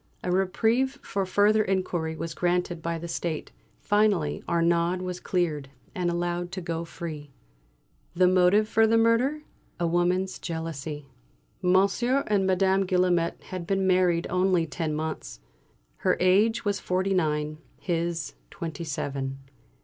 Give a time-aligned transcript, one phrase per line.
[0.23, 3.51] A reprieve for further inquiry was granted by the State.
[3.79, 7.29] Finally Arnaud was cleared, and allowed to go free.
[8.15, 9.43] The motive for the murder?
[9.79, 11.05] A woman's jealousy.
[11.61, 15.39] Monsieur and Madame Guillaumet had been married only ten months.
[15.97, 19.37] Her age was forty nine; his twenty seven.